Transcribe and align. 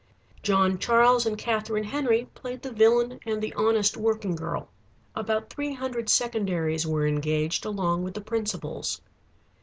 John 0.41 0.79
Charles 0.79 1.27
and 1.27 1.37
Katharine 1.37 1.83
Henry 1.83 2.25
played 2.33 2.63
the 2.63 2.71
villain 2.71 3.19
and 3.23 3.39
the 3.39 3.53
honest 3.53 3.95
working 3.95 4.35
girl. 4.35 4.67
About 5.13 5.51
three 5.51 5.75
hundred 5.75 6.09
secondaries 6.09 6.87
were 6.87 7.05
engaged 7.05 7.65
along 7.67 8.01
with 8.01 8.15
the 8.15 8.21
principals. 8.21 8.99